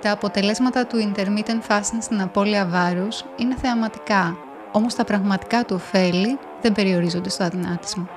Τα 0.00 0.10
αποτελέσματα 0.10 0.86
του 0.86 1.12
intermittent 1.12 1.72
fasting 1.72 1.98
στην 2.00 2.20
απώλεια 2.20 2.66
βάρους 2.66 3.24
είναι 3.36 3.56
θεαματικά, 3.56 4.36
όμως 4.72 4.94
τα 4.94 5.04
πραγματικά 5.04 5.64
του 5.64 5.74
ωφέλη 5.74 6.38
δεν 6.62 6.72
περιορίζονται 6.72 7.28
στο 7.28 7.44
αδυνάτισμα. 7.44 8.08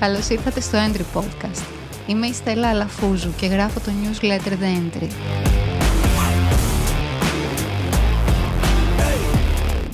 Καλώς 0.00 0.28
ήρθατε 0.28 0.60
στο 0.60 0.78
Entry 0.78 1.18
Podcast. 1.20 1.62
Είμαι 2.06 2.26
η 2.26 2.32
Στέλλα 2.32 2.68
Αλαφούζου 2.68 3.34
και 3.36 3.46
γράφω 3.46 3.80
το 3.80 3.90
newsletter 4.02 4.50
The 4.50 4.98
Entry. 5.00 5.08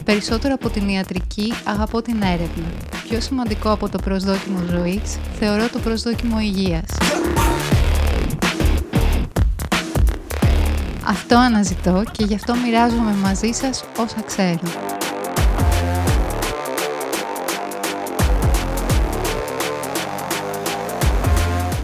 Περισσότερο 0.05 0.55
από 0.55 0.69
την 0.71 0.89
ιατρική 0.89 1.53
αγαπώ 1.65 2.03
την 2.03 2.23
έρευνα. 2.23 2.67
Πιο 3.09 3.21
σημαντικό 3.21 3.71
από 3.71 3.89
το 3.89 3.99
προσδόκιμο 4.05 4.59
ζωής 4.71 5.19
θεωρώ 5.39 5.69
το 5.69 5.79
προσδόκιμο 5.79 6.41
υγείας. 6.41 6.87
Αυτό 11.13 11.37
αναζητώ 11.37 12.03
και 12.13 12.25
γι' 12.25 12.35
αυτό 12.35 12.55
μοιράζομαι 12.57 13.13
μαζί 13.13 13.53
σας 13.53 13.85
όσα 13.99 14.23
ξέρω. 14.27 14.59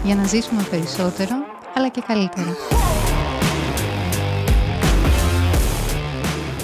Για 0.03 0.15
να 0.15 0.25
ζήσουμε 0.25 0.63
περισσότερο, 0.69 1.35
αλλά 1.75 1.89
και 1.89 2.01
καλύτερα. 2.07 2.55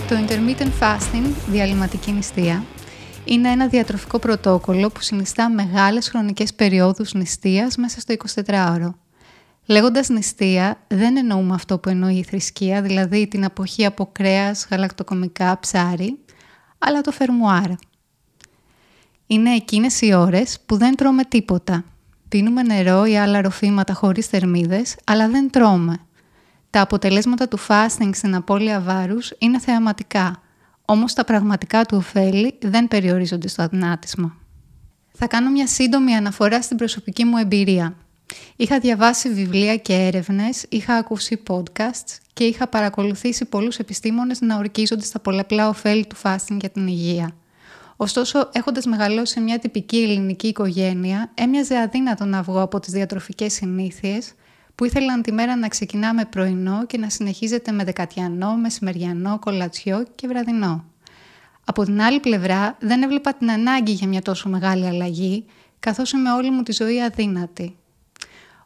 Το 0.07 0.15
intermittent 0.15 0.83
fasting, 0.83 1.25
διαλυματική 1.47 2.11
νηστεία, 2.11 2.63
είναι 3.25 3.49
ένα 3.49 3.67
διατροφικό 3.67 4.19
πρωτόκολλο 4.19 4.89
που 4.89 5.01
συνιστά 5.01 5.49
μεγάλες 5.49 6.09
χρονικές 6.09 6.53
περιόδους 6.53 7.13
νηστείας 7.13 7.75
μέσα 7.75 7.99
στο 7.99 8.13
24ωρο. 8.45 9.04
Λέγοντας 9.65 10.09
νηστεία, 10.09 10.77
δεν 10.87 11.17
εννοούμε 11.17 11.53
αυτό 11.53 11.79
που 11.79 11.89
εννοεί 11.89 12.15
η 12.15 12.23
θρησκεία, 12.23 12.81
δηλαδή 12.81 13.27
την 13.27 13.45
αποχή 13.45 13.85
από 13.85 14.09
κρέας, 14.11 14.67
γαλακτοκομικά, 14.69 15.59
ψάρι, 15.59 16.19
αλλά 16.77 17.01
το 17.01 17.11
φερμουάρα. 17.11 17.75
Είναι 19.27 19.53
εκείνες 19.53 20.01
οι 20.01 20.13
ώρες 20.13 20.59
που 20.65 20.77
δεν 20.77 20.95
τρώμε 20.95 21.23
τίποτα. 21.23 21.83
Πίνουμε 22.29 22.63
νερό 22.63 23.05
ή 23.05 23.17
άλλα 23.17 23.41
ροφήματα 23.41 23.93
χωρίς 23.93 24.27
θερμίδες, 24.27 24.95
αλλά 25.03 25.29
δεν 25.29 25.49
τρώμε. 25.49 25.97
Τα 26.69 26.81
αποτελέσματα 26.81 27.47
του 27.47 27.59
fasting 27.67 28.09
στην 28.13 28.35
απώλεια 28.35 28.79
βάρους 28.81 29.33
είναι 29.37 29.59
θεαματικά, 29.59 30.41
όμως 30.85 31.13
τα 31.13 31.23
πραγματικά 31.23 31.85
του 31.85 31.97
ωφέλη 31.97 32.57
δεν 32.61 32.87
περιορίζονται 32.87 33.47
στο 33.47 33.61
αδυνάτισμα. 33.61 34.35
Θα 35.11 35.27
κάνω 35.27 35.49
μια 35.49 35.67
σύντομη 35.67 36.15
αναφορά 36.15 36.61
στην 36.61 36.77
προσωπική 36.77 37.25
μου 37.25 37.37
εμπειρία. 37.37 37.95
Είχα 38.55 38.79
διαβάσει 38.79 39.29
βιβλία 39.29 39.77
και 39.77 39.93
έρευνες, 39.93 40.65
είχα 40.69 40.95
ακούσει 40.95 41.43
podcasts 41.47 42.17
και 42.33 42.43
είχα 42.43 42.67
παρακολουθήσει 42.67 43.45
πολλούς 43.45 43.77
επιστήμονες 43.77 44.41
να 44.41 44.57
ορκίζονται 44.57 45.05
στα 45.05 45.19
πολλαπλά 45.19 45.67
ωφέλη 45.67 46.05
του 46.05 46.15
fasting 46.21 46.57
για 46.59 46.69
την 46.69 46.87
υγεία. 46.87 47.35
Ωστόσο, 47.95 48.49
έχοντας 48.53 48.85
μεγαλώσει 48.85 49.33
σε 49.33 49.39
μια 49.39 49.59
τυπική 49.59 49.97
ελληνική 49.97 50.47
οικογένεια, 50.47 51.31
έμοιαζε 51.33 51.77
αδύνατο 51.77 52.25
να 52.25 52.41
βγω 52.41 52.61
από 52.61 52.79
τις 52.79 52.93
διατροφικές 52.93 53.53
συνήθειες 53.53 54.33
που 54.75 54.85
ήθελαν 54.85 55.21
τη 55.21 55.31
μέρα 55.31 55.55
να 55.55 55.67
ξεκινά 55.67 56.13
με 56.13 56.25
πρωινό 56.25 56.85
και 56.85 56.97
να 56.97 57.09
συνεχίζεται 57.09 57.71
με 57.71 57.83
δεκατιανό, 57.83 58.55
μεσημεριανό, 58.55 59.39
κολατσιό 59.39 60.05
και 60.15 60.27
βραδινό. 60.27 60.85
Από 61.65 61.83
την 61.83 62.01
άλλη 62.01 62.19
πλευρά, 62.19 62.77
δεν 62.79 63.03
έβλεπα 63.03 63.33
την 63.33 63.51
ανάγκη 63.51 63.91
για 63.91 64.07
μια 64.07 64.21
τόσο 64.21 64.49
μεγάλη 64.49 64.87
αλλαγή, 64.87 65.45
καθώς 65.79 66.11
είμαι 66.11 66.31
όλη 66.31 66.51
μου 66.51 66.63
τη 66.63 66.71
ζωή 66.71 67.01
αδύνατη. 67.01 67.75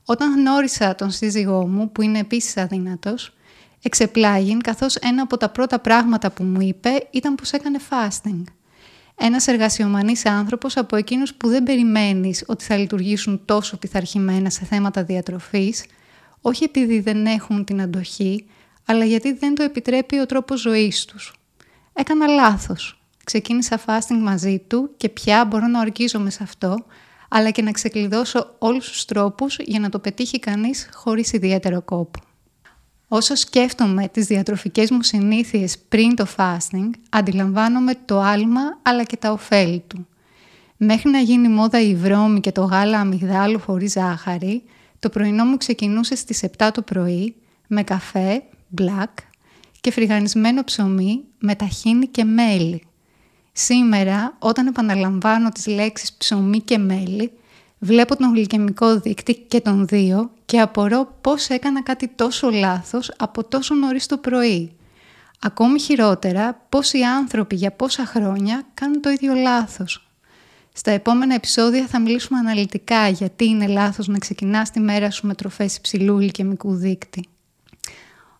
Όταν 0.10 0.36
γνώρισα 0.36 0.96
τον 0.96 1.12
σύζυγό 1.12 1.68
μου, 1.68 1.92
που 1.92 2.02
είναι 2.02 2.20
επίσης 2.20 2.58
αδύνατος, 2.58 3.34
εξεπλάγει 3.82 4.58
καθώς 4.58 4.96
ένα 4.96 5.22
από 5.22 5.38
τα 5.38 5.50
πρώτα 5.50 5.80
πράγματα 5.80 6.32
που 6.32 6.44
μου 6.44 6.62
είπε 6.62 6.90
ήταν 7.12 7.36
πως 7.36 7.52
έκανε 7.52 7.80
fasting. 7.90 8.44
Ένας 9.16 9.48
εργασιομανής 9.48 10.25
άνθρωπος 10.25 10.78
από 10.78 10.96
εκείνους 10.96 11.34
που 11.34 11.48
δεν 11.48 11.64
περιμένεις 11.64 12.44
ότι 12.48 12.64
θα 12.64 12.78
λειτουργήσουν 12.78 13.42
τόσο 13.46 13.78
πειθαρχημένα 13.78 14.50
σε 14.50 14.66
θέματα 14.66 15.03
διατροφής, 15.03 15.86
όχι 16.42 16.64
επειδή 16.64 17.00
δεν 17.00 17.25
έχουν 17.25 17.66
την 17.66 17.81
αντοχή, 17.81 18.46
αλλά 18.86 19.06
γιατί 19.06 19.34
δεν 19.34 19.56
το 19.56 19.64
επιτρέπει 19.64 20.19
ο 20.19 20.25
τρόπος 20.25 20.59
ζωής 20.59 21.06
τους. 21.06 21.34
Έκανα 21.94 22.28
λάθος. 22.28 23.02
Ξεκίνησα 23.24 23.80
fasting 23.86 24.19
μαζί 24.22 24.59
του 24.68 24.90
και 24.98 25.09
πια 25.09 25.46
μπορώ 25.46 25.68
να 25.68 25.80
ορκίζομαι 25.80 26.30
σε 26.30 26.44
αυτό, 26.44 26.86
αλλά 27.29 27.50
και 27.50 27.62
να 27.62 27.72
ξεκλειδώσω 27.72 28.56
όλους 28.59 28.90
τους 28.90 29.06
τρόπους 29.06 29.57
για 29.59 29.79
να 29.79 29.90
το 29.90 30.00
πετύχει 30.00 30.40
κανείς 30.40 30.90
χωρίς 30.94 31.34
ιδιαίτερο 31.34 31.81
κόπο. 31.81 32.19
Όσο 33.07 33.35
σκέφτομαι 33.35 34.07
τις 34.07 34.25
διατροφικές 34.25 34.91
μου 34.91 35.01
συνήθειες 35.01 35.78
πριν 35.89 36.16
το 36.16 36.25
fasting, 36.38 36.89
αντιλαμβάνομαι 37.09 37.94
το 38.06 38.19
άλμα 38.19 38.62
αλλά 38.81 39.03
και 39.03 39.18
τα 39.18 39.31
ωφέλη 39.31 39.84
του. 39.88 40.07
Μέχρι 40.78 41.09
να 41.09 41.19
γίνει 41.19 41.47
μόδα 41.47 41.81
η 41.81 41.95
βρώμη 41.95 42.39
και 42.39 42.51
το 42.51 42.62
γάλα 42.62 43.00
αμυγδάλου 43.00 43.59
χωρίς 43.59 43.91
ζάχαρη, 43.91 44.63
το 45.00 45.09
πρωινό 45.09 45.45
μου 45.45 45.57
ξεκινούσε 45.57 46.16
στις 46.16 46.44
7 46.57 46.69
το 46.73 46.81
πρωί 46.81 47.35
με 47.68 47.84
καφέ, 47.84 48.44
black 48.78 49.13
και 49.81 49.91
φρυγανισμένο 49.91 50.63
ψωμί 50.63 51.23
με 51.39 51.56
ταχίνι 51.56 52.07
και 52.07 52.23
μέλι. 52.23 52.84
Σήμερα, 53.62 54.36
όταν 54.40 54.68
επαναλαμβάνω 54.68 55.50
τις 55.50 55.68
λέξεις 55.68 56.14
ψωμί 56.14 56.59
και 56.59 56.78
μέλι, 56.78 57.31
βλέπω 57.80 58.16
τον 58.16 58.34
γλυκαιμικό 58.34 59.00
δείκτη 59.00 59.36
και 59.36 59.62
τον 59.62 59.88
δύο 59.88 60.31
και 60.46 60.59
απορώ 60.59 61.16
πώς 61.22 61.47
έκανα 61.47 61.84
κάτι 61.84 62.08
τόσο 62.08 62.50
λάθος 62.50 63.12
από 63.18 63.44
τόσο 63.44 63.75
νωρίς 63.75 64.06
το 64.06 64.18
πρωί. 64.18 64.72
Ακόμη 65.40 65.80
χειρότερα, 65.80 66.66
πώς 66.69 66.94
οι 66.94 67.02
άνθρωποι 67.02 67.56
για 67.56 67.72
πόσα 67.72 68.06
χρόνια 68.06 68.62
κάνουν 68.74 69.02
το 69.02 69.09
ίδιο 69.09 69.34
λάθος. 69.34 70.08
Στα 70.74 70.92
επόμενα 70.92 71.34
επεισόδια 71.34 71.88
θα 71.88 72.00
μιλήσουμε 72.00 72.40
αναλυτικά 72.40 73.08
γιατί 73.08 73.46
είναι 73.46 73.68
λάθος 73.68 74.08
να 74.08 74.18
ξεκινάς 74.18 74.72
τη 74.72 74.80
μέρα 74.80 75.12
σου 75.12 75.28
με 75.28 75.34
τροφές 75.36 75.75
υψηλού 75.75 76.18
γλυκαιμικού 76.18 76.75
δείκτη. 76.75 77.28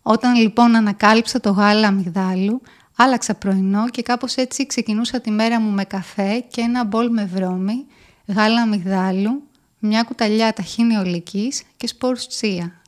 Όταν 0.02 0.36
λοιπόν 0.36 0.76
ανακάλυψα 0.76 1.40
το 1.40 1.52
γάλα 1.52 1.88
αμυγδάλου, 1.88 2.62
άλλαξα 3.02 3.36
πρωινό 3.36 3.90
και 3.90 4.02
κάπως 4.02 4.36
έτσι 4.36 4.66
ξεκινούσα 4.66 5.22
τη 5.22 5.32
μέρα 5.32 5.60
μου 5.60 5.70
με 5.72 5.84
καφέ 5.84 6.40
και 6.40 6.62
ένα 6.62 6.84
μπολ 6.84 7.12
με 7.12 7.26
βρώμη, 7.26 7.86
γάλα 8.28 8.62
αμυγδάλου, 8.62 9.44
μια 9.80 10.04
κουταλιά 10.04 10.54
ταχύνη 10.54 10.96
ολικής 10.96 11.64
και 11.78 11.88
σπόρους 11.88 12.28
τσία. 12.28 12.82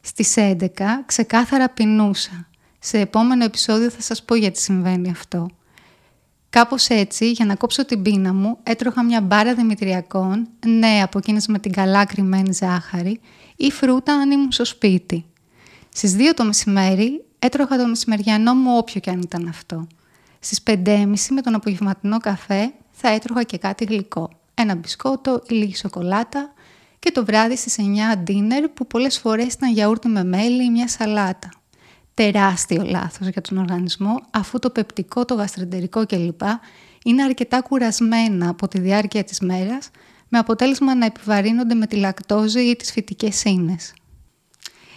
Στις 0.00 0.34
11 0.36 0.68
ξεκάθαρα 1.06 1.68
πεινούσα. 1.68 2.48
Σε 2.78 2.98
επόμενο 2.98 3.44
επεισόδιο 3.44 3.90
θα 3.90 4.00
σας 4.00 4.22
πω 4.22 4.34
γιατί 4.34 4.58
συμβαίνει 4.58 5.10
αυτό. 5.10 5.48
Κάπως 6.50 6.88
έτσι, 6.88 7.30
για 7.30 7.44
να 7.44 7.54
κόψω 7.54 7.84
την 7.84 8.02
πείνα 8.02 8.32
μου, 8.34 8.58
έτρωγα 8.62 9.02
μια 9.02 9.20
μπάρα 9.20 9.54
δημητριακών, 9.54 10.48
ναι 10.66 11.02
από 11.02 11.18
εκείνες 11.18 11.46
με 11.46 11.58
την 11.58 11.72
καλά 11.72 12.04
κρυμμένη 12.04 12.52
ζάχαρη, 12.52 13.20
ή 13.56 13.70
φρούτα 13.70 14.14
αν 14.14 14.30
ήμουν 14.30 14.52
στο 14.52 14.64
σπίτι. 14.64 15.24
Στις 15.88 16.16
2 16.16 16.20
το 16.34 16.44
μεσημέρι 16.44 17.25
έτρωγα 17.38 17.76
το 17.76 17.86
μεσημεριανό 17.86 18.54
μου 18.54 18.76
όποιο 18.76 19.00
και 19.00 19.10
αν 19.10 19.20
ήταν 19.20 19.48
αυτό. 19.48 19.86
Στις 20.38 20.62
5.30 20.66 21.06
με 21.30 21.40
τον 21.40 21.54
απογευματινό 21.54 22.18
καφέ 22.18 22.72
θα 22.90 23.08
έτρωγα 23.08 23.42
και 23.42 23.58
κάτι 23.58 23.84
γλυκό. 23.84 24.30
Ένα 24.54 24.74
μπισκότο 24.74 25.42
ή 25.48 25.54
λίγη 25.54 25.76
σοκολάτα 25.76 26.52
και 26.98 27.10
το 27.10 27.24
βράδυ 27.24 27.56
στις 27.56 27.76
9 27.78 27.82
ντίνερ 28.18 28.68
που 28.68 28.86
πολλές 28.86 29.18
φορές 29.18 29.52
ήταν 29.52 29.72
γιαούρτι 29.72 30.08
με 30.08 30.24
μέλι 30.24 30.64
ή 30.64 30.70
μια 30.70 30.88
σαλάτα 30.88 31.48
τεράστιο 32.16 32.82
λάθος 32.84 33.28
για 33.28 33.40
τον 33.40 33.58
οργανισμό 33.58 34.14
αφού 34.30 34.58
το 34.58 34.70
πεπτικό, 34.70 35.24
το 35.24 35.34
γαστρεντερικό 35.34 36.06
κλπ. 36.06 36.40
είναι 37.04 37.22
αρκετά 37.22 37.60
κουρασμένα 37.60 38.48
από 38.48 38.68
τη 38.68 38.80
διάρκεια 38.80 39.24
της 39.24 39.40
μέρας 39.40 39.90
με 40.28 40.38
αποτέλεσμα 40.38 40.94
να 40.94 41.06
επιβαρύνονται 41.06 41.74
με 41.74 41.86
τη 41.86 41.96
λακτόζη 41.96 42.60
ή 42.60 42.76
τις 42.76 42.92
φυτικές 42.92 43.44
ίνες. 43.44 43.92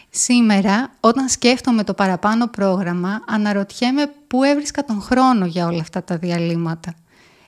Σήμερα, 0.09 0.91
όταν 0.99 1.29
σκέφτομαι 1.29 1.83
το 1.83 1.93
παραπάνω 1.93 2.47
πρόγραμμα, 2.47 3.23
αναρωτιέμαι 3.27 4.11
πού 4.27 4.43
έβρισκα 4.43 4.85
τον 4.85 5.01
χρόνο 5.01 5.45
για 5.45 5.67
όλα 5.67 5.79
αυτά 5.81 6.03
τα 6.03 6.17
διαλύματα. 6.17 6.93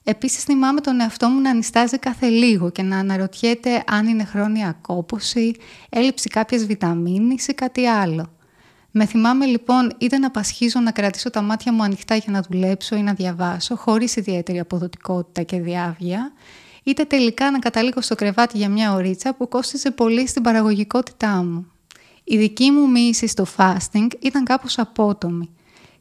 Επίσης 0.04 0.44
θυμάμαι 0.44 0.82
τον 0.82 1.00
εαυτό 1.00 1.28
μου 1.28 1.40
να 1.40 1.50
ανιστάζει 1.50 1.98
κάθε 1.98 2.28
λίγο 2.28 2.70
και 2.70 2.82
να 2.82 2.98
αναρωτιέται 2.98 3.84
αν 3.88 4.08
είναι 4.08 4.24
χρόνια 4.24 4.78
κόπωση, 4.82 5.56
έλλειψη 5.90 6.30
κάποιας 6.30 6.66
βιταμίνης 6.66 7.48
ή 7.48 7.54
κάτι 7.54 7.88
άλλο. 7.88 8.30
Με 8.92 9.06
θυμάμαι 9.06 9.46
λοιπόν 9.46 9.94
είτε 9.98 10.18
να 10.18 10.32
πασχίζω 10.32 10.80
να 10.80 10.92
κρατήσω 10.92 11.30
τα 11.30 11.42
μάτια 11.42 11.74
μου 11.74 11.84
ανοιχτά 11.84 12.16
για 12.16 12.32
να 12.32 12.42
δουλέψω 12.50 12.96
ή 12.96 13.02
να 13.02 13.14
διαβάσω 13.14 13.76
χωρίς 13.76 14.16
ιδιαίτερη 14.16 14.60
αποδοτικότητα 14.60 15.42
και 15.42 15.60
διάβια, 15.60 16.32
είτε 16.84 17.04
τελικά 17.04 17.52
να 17.52 17.60
καταλήγω 17.60 18.02
στο 18.02 18.16
κρεβάτι 18.16 18.58
για 18.58 18.70
μια 18.70 18.94
ωρίτσα 18.94 19.34
που 19.34 19.48
κόστιζε 19.48 19.92
πολύ 19.92 20.28
στην 20.28 20.42
παραγωγικότητά 20.44 21.44
μου. 21.44 21.72
Η 22.24 22.38
δική 22.38 22.72
μου 22.72 22.90
μοίηση 22.90 23.28
στο 23.28 23.46
fasting 23.58 24.08
ήταν 24.20 24.44
κάπως 24.44 24.80
απότομη. 24.80 25.50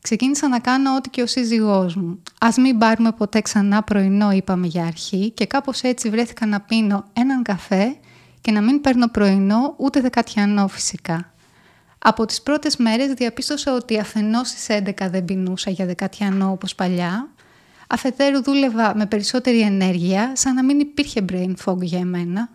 Ξεκίνησα 0.02 0.48
να 0.48 0.58
κάνω 0.58 0.94
ό,τι 0.94 1.08
και 1.10 1.22
ο 1.22 1.26
σύζυγός 1.26 1.94
μου. 1.94 2.22
Ας 2.40 2.56
μην 2.56 2.78
πάρουμε 2.78 3.12
ποτέ 3.12 3.40
ξανά 3.40 3.82
πρωινό 3.82 4.30
είπαμε 4.30 4.66
για 4.66 4.84
αρχή 4.84 5.30
και 5.30 5.46
κάπως 5.46 5.82
έτσι 5.82 6.10
βρέθηκα 6.10 6.46
να 6.46 6.60
πίνω 6.60 7.04
έναν 7.12 7.42
καφέ 7.42 7.96
και 8.40 8.50
να 8.50 8.60
μην 8.60 8.80
παίρνω 8.80 9.08
πρωινό 9.08 9.74
ούτε 9.76 10.00
δεκατιανό 10.00 10.68
φυσικά. 10.68 11.32
Από 11.98 12.24
τις 12.24 12.42
πρώτες 12.42 12.76
μέρες 12.76 13.12
διαπίστωσα 13.12 13.74
ότι 13.74 13.98
αφενός 13.98 14.48
στις 14.48 14.66
11 14.68 14.92
δεν 15.10 15.24
πεινούσα 15.24 15.70
για 15.70 15.86
δεκατιανό 15.86 16.50
όπως 16.50 16.74
παλιά, 16.74 17.28
αφετέρου 17.88 18.42
δούλευα 18.42 18.96
με 18.96 19.06
περισσότερη 19.06 19.60
ενέργεια, 19.60 20.32
σαν 20.36 20.54
να 20.54 20.64
μην 20.64 20.80
υπήρχε 20.80 21.24
brain 21.32 21.52
fog 21.64 21.80
για 21.80 21.98
εμένα. 21.98 22.48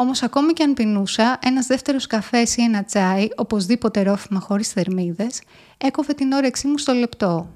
Όμως 0.00 0.22
ακόμη 0.22 0.52
και 0.52 0.62
αν 0.62 0.74
πεινούσα, 0.74 1.38
ένας 1.42 1.66
δεύτερος 1.66 2.06
καφές 2.06 2.56
ή 2.56 2.62
ένα 2.62 2.84
τσάι, 2.84 3.28
οπωσδήποτε 3.36 4.02
ρόφημα 4.02 4.40
χωρίς 4.40 4.68
θερμίδες, 4.68 5.42
έκοβε 5.78 6.12
την 6.12 6.32
όρεξή 6.32 6.66
μου 6.66 6.78
στο 6.78 6.92
λεπτό. 6.92 7.50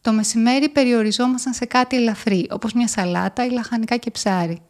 Το 0.00 0.12
μεσημέρι 0.12 0.68
περιοριζόμασταν 0.68 1.52
σε 1.52 1.64
κάτι 1.64 1.96
ελαφρύ, 1.96 2.46
όπως 2.50 2.72
μια 2.72 2.88
σαλάτα 2.88 3.46
ή 3.46 3.50
λαχανικά 3.50 3.96
και 3.96 4.10
ψάρι. 4.10 4.62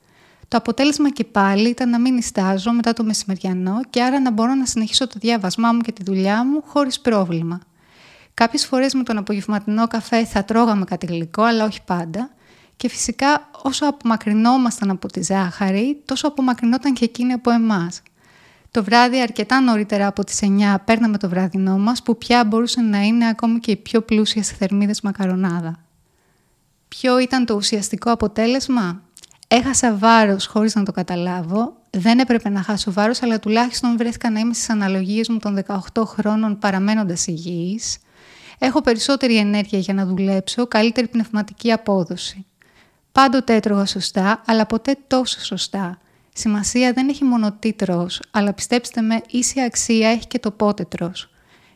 Το 0.48 0.56
αποτέλεσμα 0.56 1.10
και 1.10 1.24
πάλι 1.24 1.68
ήταν 1.68 1.90
να 1.90 2.00
μην 2.00 2.14
νιστάζω 2.14 2.72
μετά 2.72 2.92
το 2.92 3.04
μεσημεριανό 3.04 3.80
και 3.90 4.02
άρα 4.02 4.20
να 4.20 4.30
μπορώ 4.30 4.54
να 4.54 4.66
συνεχίσω 4.66 5.06
το 5.06 5.14
διάβασμά 5.18 5.72
μου 5.72 5.80
και 5.80 5.92
τη 5.92 6.02
δουλειά 6.02 6.44
μου 6.44 6.62
χωρίς 6.66 7.00
πρόβλημα. 7.00 7.60
Κάποιες 8.34 8.66
φορές 8.66 8.94
με 8.94 9.02
τον 9.02 9.18
απογευματινό 9.18 9.86
καφέ 9.86 10.24
θα 10.24 10.44
τρώγαμε 10.44 10.84
κάτι 10.84 11.06
γλυκό, 11.06 11.42
αλλά 11.42 11.64
όχι 11.64 11.82
πάντα. 11.84 12.30
Και 12.76 12.88
φυσικά 12.88 13.50
όσο 13.62 13.86
απομακρυνόμασταν 13.86 14.90
από 14.90 15.08
τη 15.08 15.22
ζάχαρη, 15.22 16.02
τόσο 16.04 16.28
απομακρυνόταν 16.28 16.92
και 16.92 17.04
εκείνη 17.04 17.32
από 17.32 17.50
εμάς. 17.50 18.02
Το 18.70 18.84
βράδυ, 18.84 19.20
αρκετά 19.20 19.60
νωρίτερα 19.60 20.06
από 20.06 20.24
τις 20.24 20.40
9, 20.42 20.76
παίρναμε 20.84 21.18
το 21.18 21.28
βραδινό 21.28 21.78
μας, 21.78 22.02
που 22.02 22.18
πια 22.18 22.44
μπορούσε 22.44 22.80
να 22.80 23.00
είναι 23.00 23.28
ακόμη 23.28 23.58
και 23.58 23.70
η 23.70 23.76
πιο 23.76 24.02
πλούσια 24.02 24.42
σε 24.42 24.54
θερμίδες 24.54 25.00
μακαρονάδα. 25.00 25.78
Ποιο 26.88 27.18
ήταν 27.18 27.44
το 27.44 27.54
ουσιαστικό 27.54 28.10
αποτέλεσμα; 28.10 29.02
Έχασα 29.48 29.94
βάρος 29.94 30.46
χωρίς 30.46 30.74
να 30.74 30.82
το 30.82 30.92
καταλάβω. 30.92 31.76
Δεν 31.90 32.18
έπρεπε 32.18 32.48
να 32.48 32.62
χάσω 32.62 32.92
βάρος, 32.92 33.22
αλλά 33.22 33.38
τουλάχιστον 33.38 33.96
βρέθηκα 33.96 34.30
να 34.30 34.38
είμαι 34.38 34.54
στις 34.54 34.70
αναλογίες 34.70 35.28
μου 35.28 35.38
των 35.38 35.64
18 35.94 36.04
χρόνων 36.04 36.58
παραμένοντας 36.58 37.26
υγιής. 37.26 37.98
Έχω 38.58 38.80
περισσότερη 38.80 39.36
ενέργεια 39.36 39.78
για 39.78 39.94
να 39.94 40.06
δουλέψω, 40.06 40.66
καλύτερη 40.66 41.08
πνευματική 41.08 41.72
απόδοση. 41.72 42.46
Πάντοτε 43.14 43.54
έτρωγα 43.54 43.86
σωστά, 43.86 44.42
αλλά 44.46 44.66
ποτέ 44.66 44.96
τόσο 45.06 45.40
σωστά. 45.40 45.98
Σημασία 46.32 46.92
δεν 46.92 47.08
έχει 47.08 47.24
μόνο 47.24 47.52
τι 47.52 47.72
τρως, 47.72 48.20
αλλά 48.30 48.52
πιστέψτε 48.52 49.00
με, 49.00 49.20
ίση 49.30 49.60
αξία 49.60 50.08
έχει 50.08 50.26
και 50.26 50.38
το 50.38 50.50
πότε 50.50 50.84
τρως. 50.84 51.30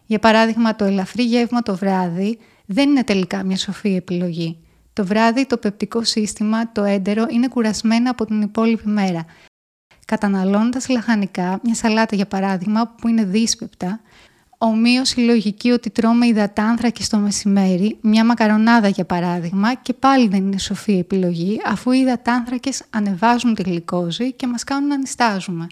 Για 0.07 0.19
παράδειγμα, 0.19 0.77
το 0.77 0.85
ελαφρύ 0.85 1.23
γεύμα 1.23 1.63
το 1.63 1.77
βράδυ 1.77 2.39
δεν 2.67 2.91
είναι 2.91 3.05
τελικά 3.05 3.45
μια 3.45 3.57
σοφή 3.57 3.95
επιλογή. 3.95 4.59
Το 4.93 5.05
βράδυ 5.05 5.47
το 5.47 5.57
πεπτικό 5.57 6.05
σύστημα, 6.05 6.73
το 6.73 6.85
έντερο, 6.85 7.27
είναι 7.31 7.49
κουρασμένο 7.49 8.11
από 8.11 8.25
την 8.27 8.41
υπόλοιπη 8.41 8.89
μέρα. 8.89 9.25
Καταναλώνοντας 10.05 10.89
λαχανικά, 10.89 11.61
μια 11.63 11.75
σαλάτα 11.75 12.17
για 12.17 12.27
παράδειγμα 12.27 12.95
που 13.01 13.09
είναι 13.09 13.25
δύσπεπτα, 13.25 14.01
Ομοίως 14.61 15.13
η 15.13 15.21
λογική 15.21 15.71
ότι 15.71 15.91
τρώμε 15.91 16.27
υδατάνθρακες 16.27 17.07
στο 17.07 17.17
μεσημέρι, 17.17 17.99
μια 18.01 18.25
μακαρονάδα 18.25 18.89
για 18.89 19.05
παράδειγμα, 19.05 19.75
και 19.75 19.93
πάλι 19.93 20.29
δεν 20.29 20.47
είναι 20.47 20.59
σοφή 20.59 20.99
επιλογή, 20.99 21.61
αφού 21.67 21.93
οι 21.93 21.99
υδατάνθρακες 21.99 22.83
ανεβάζουν 22.91 23.55
τη 23.55 23.63
γλυκόζη 23.63 24.33
και 24.33 24.47
μας 24.47 24.65
κάνουν 24.65 24.89
να 24.89 24.97
νιστάζουμε. 24.97 25.67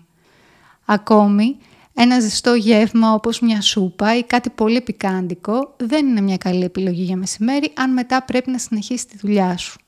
Ακόμη, 0.84 1.56
ένα 1.94 2.20
ζεστό 2.20 2.54
γεύμα 2.54 3.12
όπως 3.12 3.40
μια 3.40 3.60
σούπα 3.60 4.16
ή 4.16 4.24
κάτι 4.24 4.50
πολύ 4.50 4.80
πικάντικο 4.80 5.74
δεν 5.76 6.06
είναι 6.06 6.20
μια 6.20 6.36
καλή 6.36 6.64
επιλογή 6.64 7.02
για 7.02 7.16
μεσημέρι 7.16 7.72
αν 7.76 7.92
μετά 7.92 8.22
πρέπει 8.22 8.50
να 8.50 8.58
συνεχίσει 8.58 9.06
τη 9.06 9.16
δουλειά 9.16 9.56
σου. 9.56 9.78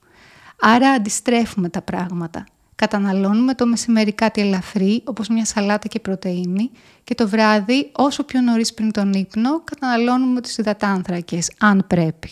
Άρα 0.61 0.91
αντιστρέφουμε 0.91 1.69
τα 1.69 1.83
πράγματα. 1.83 2.45
Καταναλώνουμε 2.79 3.55
το 3.55 3.67
μεσημέρι 3.67 4.13
κάτι 4.13 4.41
ελαφρύ, 4.41 5.03
όπως 5.05 5.29
μια 5.29 5.45
σαλάτα 5.45 5.89
και 5.89 6.01
πρωτεΐνη, 6.01 6.71
και 7.05 7.15
το 7.15 7.29
βράδυ, 7.29 7.91
όσο 7.93 8.25
πιο 8.25 8.41
νωρίς 8.41 8.75
πριν 8.75 8.93
τον 8.93 9.13
ύπνο, 9.13 9.61
καταναλώνουμε 9.65 10.41
τους 10.41 10.57
υδατάνθρακες, 10.57 11.53
αν 11.59 11.85
πρέπει. 11.87 12.31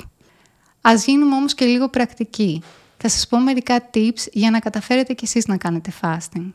Ας 0.80 1.04
γίνουμε 1.06 1.34
όμως 1.34 1.54
και 1.54 1.64
λίγο 1.64 1.88
πρακτικοί. 1.88 2.62
Θα 2.96 3.08
σας 3.08 3.26
πω 3.26 3.38
μερικά 3.38 3.90
tips 3.94 4.28
για 4.32 4.50
να 4.50 4.58
καταφέρετε 4.58 5.12
κι 5.12 5.24
εσείς 5.24 5.46
να 5.46 5.56
κάνετε 5.56 5.92
fasting. 6.00 6.50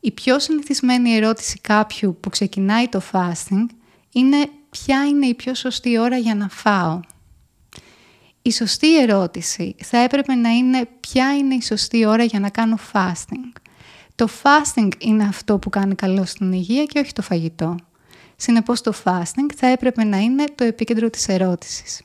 Η 0.00 0.10
πιο 0.10 0.38
συνηθισμένη 0.38 1.14
ερώτηση 1.14 1.58
κάποιου 1.60 2.16
που 2.20 2.30
ξεκινάει 2.30 2.88
το 2.88 3.02
fasting 3.12 3.66
είναι 4.12 4.36
ποια 4.70 5.06
είναι 5.06 5.26
η 5.26 5.34
πιο 5.34 5.54
σωστή 5.54 5.98
ώρα 5.98 6.16
για 6.16 6.34
να 6.34 6.48
φάω; 6.48 7.00
Η 8.46 8.52
σωστή 8.52 9.02
ερώτηση 9.02 9.74
θα 9.82 9.98
έπρεπε 9.98 10.34
να 10.34 10.48
είναι 10.48 10.88
ποια 11.00 11.36
είναι 11.36 11.54
η 11.54 11.62
σωστή 11.62 12.06
ώρα 12.06 12.24
για 12.24 12.40
να 12.40 12.50
κάνω 12.50 12.78
fasting. 12.92 13.60
Το 14.14 14.28
fasting 14.42 14.88
είναι 14.98 15.24
αυτό 15.24 15.58
που 15.58 15.70
κάνει 15.70 15.94
καλό 15.94 16.24
στην 16.24 16.52
υγεία 16.52 16.84
και 16.84 16.98
όχι 16.98 17.12
το 17.12 17.22
φαγητό. 17.22 17.76
Συνεπώς 18.36 18.80
το 18.80 18.92
fasting 19.04 19.52
θα 19.56 19.66
έπρεπε 19.66 20.04
να 20.04 20.18
είναι 20.18 20.44
το 20.54 20.64
επίκεντρο 20.64 21.10
της 21.10 21.28
ερώτησης. 21.28 22.02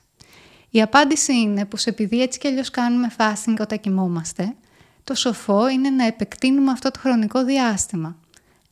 Η 0.70 0.82
απάντηση 0.82 1.32
είναι 1.32 1.64
πως 1.64 1.86
επειδή 1.86 2.22
έτσι 2.22 2.38
κι 2.38 2.46
αλλιώς 2.46 2.70
κάνουμε 2.70 3.10
fasting 3.16 3.56
όταν 3.60 3.80
κοιμόμαστε, 3.80 4.54
το 5.04 5.14
σοφό 5.14 5.68
είναι 5.68 5.90
να 5.90 6.06
επεκτείνουμε 6.06 6.70
αυτό 6.70 6.90
το 6.90 6.98
χρονικό 6.98 7.44
διάστημα. 7.44 8.16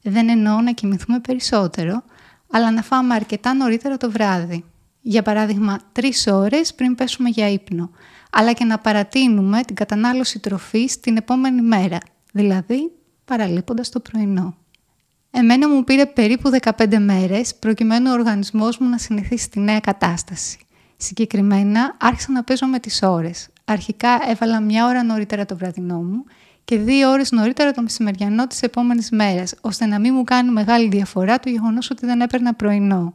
Δεν 0.03 0.29
εννοώ 0.29 0.61
να 0.61 0.73
κοιμηθούμε 0.73 1.21
περισσότερο, 1.21 2.03
αλλά 2.51 2.71
να 2.71 2.83
φάμε 2.83 3.15
αρκετά 3.15 3.55
νωρίτερα 3.55 3.97
το 3.97 4.11
βράδυ. 4.11 4.65
Για 5.01 5.23
παράδειγμα, 5.23 5.79
τρεις 5.93 6.27
ώρες 6.27 6.75
πριν 6.75 6.95
πέσουμε 6.95 7.29
για 7.29 7.49
ύπνο, 7.49 7.91
αλλά 8.31 8.53
και 8.53 8.65
να 8.65 8.79
παρατείνουμε 8.79 9.63
την 9.63 9.75
κατανάλωση 9.75 10.39
τροφής 10.39 11.01
την 11.01 11.17
επόμενη 11.17 11.63
μέρα, 11.63 11.99
δηλαδή 12.33 12.93
παραλείποντας 13.25 13.89
το 13.89 14.01
πρωινό. 14.01 14.55
Εμένα 15.31 15.69
μου 15.69 15.85
πήρε 15.85 16.07
περίπου 16.07 16.51
15 16.61 16.99
μέρες 16.99 17.55
προκειμένου 17.55 18.11
ο 18.11 18.13
οργανισμός 18.13 18.79
μου 18.79 18.89
να 18.89 18.99
συνηθίσει 18.99 19.45
στη 19.45 19.61
νέα 19.61 19.81
κατάσταση. 19.81 20.59
Συγκεκριμένα 20.97 21.97
άρχισα 22.01 22.33
να 22.33 22.45
παίζω 22.45 22.67
με 22.67 22.79
τις 22.79 23.03
ώρες. 23.03 23.49
Αρχικά 23.65 24.21
έβαλα 24.29 24.61
μια 24.61 24.87
ώρα 24.87 25.03
νωρίτερα 25.03 25.45
το 25.45 25.57
βραδινό 25.57 26.03
μου 26.03 26.25
και 26.65 26.79
δύο 26.79 27.11
ώρες 27.11 27.31
νωρίτερα 27.31 27.73
το 27.73 27.83
μεσημεριανό 27.83 28.47
της 28.47 28.63
επόμενης 28.63 29.11
μέρας, 29.11 29.55
ώστε 29.61 29.87
να 29.87 29.99
μην 30.01 30.15
μου 30.15 30.25
κάνει 30.25 30.51
μεγάλη 30.51 30.89
διαφορά 30.89 31.41
το 31.41 31.49
γεγονός 31.49 31.91
ότι 31.91 32.07
δεν 32.07 32.21
έπαιρνα 32.21 32.55
πρωινό. 32.55 33.15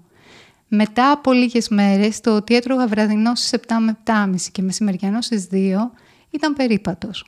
Μετά 0.67 1.11
από 1.11 1.31
λίγες 1.31 1.69
μέρες, 1.69 2.21
το 2.21 2.35
ότι 2.35 2.55
έτρωγα 2.55 2.87
βραδινό 2.87 3.35
στις 3.35 3.51
7 3.67 3.79
με 3.79 3.97
7.30 4.03 4.35
και 4.51 4.61
μεσημεριανό 4.61 5.21
στις 5.21 5.47
2 5.51 5.91
ήταν 6.29 6.53
περίπατος. 6.53 7.25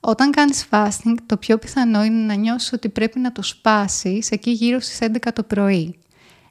Όταν 0.00 0.30
κάνεις 0.30 0.66
fasting, 0.70 1.14
το 1.26 1.36
πιο 1.36 1.58
πιθανό 1.58 2.04
είναι 2.04 2.24
να 2.24 2.34
νιώσεις 2.34 2.72
ότι 2.72 2.88
πρέπει 2.88 3.18
να 3.18 3.32
το 3.32 3.42
σπάσεις 3.42 4.30
εκεί 4.30 4.50
γύρω 4.50 4.80
στις 4.80 4.98
11 5.00 5.32
το 5.32 5.42
πρωί. 5.42 5.98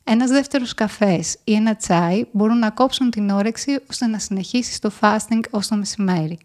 Ένας 0.03 0.29
δεύτερος 0.29 0.73
καφές 0.73 1.37
ή 1.43 1.53
ένα 1.53 1.75
τσάι 1.75 2.23
μπορούν 2.31 2.59
να 2.59 2.69
κόψουν 2.69 3.09
την 3.09 3.29
όρεξη 3.29 3.79
ώστε 3.89 4.07
να 4.07 4.19
συνεχίσεις 4.19 4.79
το 4.79 4.91
fasting 4.99 5.41
ως 5.49 5.67
το 5.67 5.75
μεσημέρι. 5.75 6.37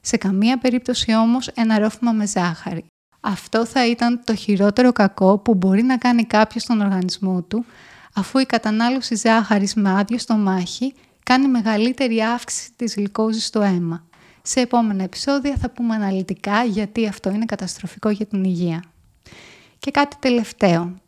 Σε 0.00 0.16
καμία 0.16 0.58
περίπτωση 0.58 1.14
όμως 1.14 1.48
ένα 1.48 1.78
ρόφημα 1.78 2.12
με 2.12 2.26
ζάχαρη. 2.26 2.84
Αυτό 3.20 3.66
θα 3.66 3.86
ήταν 3.86 4.20
το 4.24 4.34
χειρότερο 4.34 4.92
κακό 4.92 5.38
που 5.38 5.54
μπορεί 5.54 5.82
να 5.82 5.96
κάνει 5.96 6.24
κάποιος 6.24 6.62
στον 6.62 6.80
οργανισμό 6.80 7.42
του, 7.42 7.64
αφού 8.12 8.38
η 8.38 8.44
κατανάλωση 8.46 9.14
ζάχαρης 9.14 9.74
με 9.74 9.98
άδειο 9.98 10.18
στο 10.18 10.34
μάχη 10.34 10.94
κάνει 11.22 11.48
μεγαλύτερη 11.48 12.20
αύξηση 12.20 12.70
της 12.76 12.94
γλυκόζης 12.94 13.46
στο 13.46 13.60
αίμα. 13.60 14.04
Σε 14.42 14.60
επόμενα 14.60 15.02
επεισόδια 15.02 15.56
θα 15.56 15.70
πούμε 15.70 15.94
αναλυτικά 15.94 16.64
γιατί 16.64 17.08
αυτό 17.08 17.30
είναι 17.30 17.44
καταστροφικό 17.44 18.10
για 18.10 18.26
την 18.26 18.44
υγεία. 18.44 18.84
Και 19.78 19.90
κάτι 19.90 20.16
τελευταίο. 20.20 21.00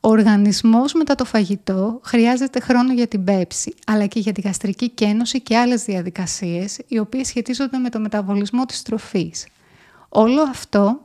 Ο 0.00 0.08
οργανισμός 0.08 0.92
μετά 0.92 1.14
το 1.14 1.24
φαγητό 1.24 2.00
χρειάζεται 2.04 2.60
χρόνο 2.60 2.92
για 2.92 3.06
την 3.06 3.24
πέψη, 3.24 3.74
αλλά 3.86 4.06
και 4.06 4.20
για 4.20 4.32
τη 4.32 4.40
γαστρική 4.40 4.88
κένωση 4.88 5.40
και 5.40 5.56
άλλες 5.56 5.84
διαδικασίες, 5.84 6.78
οι 6.88 6.98
οποίες 6.98 7.26
σχετίζονται 7.26 7.78
με 7.78 7.88
το 7.88 8.00
μεταβολισμό 8.00 8.64
της 8.64 8.82
τροφής. 8.82 9.46
Όλο 10.08 10.42
αυτό 10.42 11.00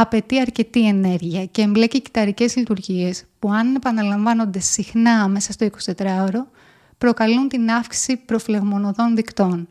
απαιτεί 0.00 0.40
αρκετή 0.40 0.86
ενέργεια 0.86 1.44
και 1.44 1.62
εμπλέκει 1.62 2.02
κυταρικές 2.02 2.56
λειτουργίες 2.56 3.24
που 3.38 3.52
αν 3.52 3.74
επαναλαμβάνονται 3.74 4.58
συχνά 4.58 5.28
μέσα 5.28 5.52
στο 5.52 5.68
24ωρο, 5.96 6.46
προκαλούν 6.98 7.48
την 7.48 7.70
αύξηση 7.70 8.16
προφλεγμονωδών 8.16 9.16
δικτών. 9.16 9.68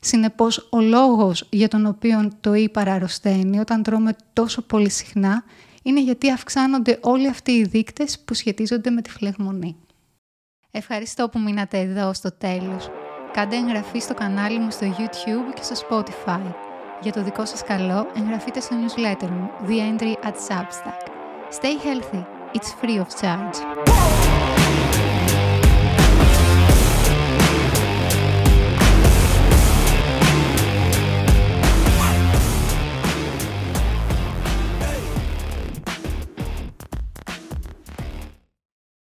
Συνεπώς, 0.00 0.68
ο 0.70 0.80
λόγος 0.80 1.46
για 1.50 1.68
τον 1.68 1.86
οποίο 1.86 2.30
το 2.40 2.54
ή 2.54 2.68
παραρρωσταίνει 2.68 3.58
όταν 3.58 3.82
τρώμε 3.82 4.16
τόσο 4.32 4.62
πολύ 4.62 4.90
συχνά 4.90 5.44
είναι 5.82 6.00
γιατί 6.02 6.30
αυξάνονται 6.30 6.98
όλοι 7.02 7.28
αυτοί 7.28 7.52
οι 7.52 7.64
δείκτες 7.64 8.20
που 8.20 8.34
σχετίζονται 8.34 8.90
με 8.90 9.02
τη 9.02 9.10
φλεγμονή. 9.10 9.76
Ευχαριστώ 10.70 11.28
που 11.28 11.38
μείνατε 11.38 11.78
εδώ 11.78 12.12
στο 12.12 12.32
τέλος. 12.32 12.90
Κάντε 13.32 13.56
εγγραφή 13.56 13.98
στο 13.98 14.14
κανάλι 14.14 14.58
μου 14.58 14.70
στο 14.70 14.94
YouTube 14.98 15.54
και 15.54 15.62
στο 15.62 15.86
Spotify. 15.88 16.69
Για 17.02 17.12
το 17.12 17.22
δικό 17.22 17.44
σας 17.44 17.62
καλό, 17.62 18.06
εγγραφείτε 18.16 18.60
στο 18.60 18.76
newsletter 18.76 19.28
μου, 19.28 19.50
The 19.68 19.70
Entry 19.70 20.12
at 20.26 20.34
Substack. 20.48 21.08
Stay 21.60 21.76
healthy. 21.84 22.24
It's 22.54 22.72
free 22.82 22.98
of 22.98 23.08
charge. 23.20 24.09